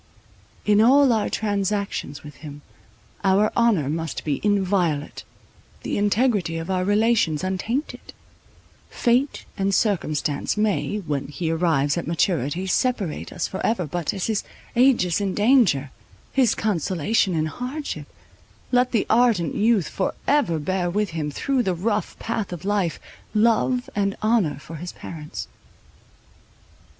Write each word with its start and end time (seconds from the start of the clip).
In 0.65 0.81
all 0.81 1.13
our 1.13 1.29
transactions 1.29 2.23
with 2.23 2.37
him 2.37 2.63
our 3.23 3.51
honour 3.55 3.87
must 3.87 4.23
be 4.25 4.41
inviolate, 4.43 5.23
the 5.83 5.95
integrity 5.95 6.57
of 6.57 6.71
our 6.71 6.83
relations 6.83 7.43
untainted: 7.43 8.11
fate 8.89 9.45
and 9.59 9.75
circumstance 9.75 10.57
may, 10.57 10.97
when 11.05 11.27
he 11.27 11.51
arrives 11.51 11.99
at 11.99 12.07
maturity, 12.07 12.65
separate 12.65 13.31
us 13.31 13.45
for 13.47 13.63
ever—but, 13.63 14.11
as 14.11 14.25
his 14.25 14.43
aegis 14.75 15.21
in 15.21 15.35
danger, 15.35 15.91
his 16.33 16.55
consolation 16.55 17.35
in 17.35 17.45
hardship, 17.45 18.07
let 18.71 18.93
the 18.93 19.05
ardent 19.07 19.53
youth 19.53 19.87
for 19.87 20.15
ever 20.27 20.57
bear 20.57 20.89
with 20.89 21.11
him 21.11 21.29
through 21.29 21.61
the 21.61 21.75
rough 21.75 22.17
path 22.17 22.51
of 22.51 22.65
life, 22.65 22.99
love 23.35 23.87
and 23.95 24.15
honour 24.23 24.57
for 24.57 24.77
his 24.77 24.93
parents. 24.93 25.47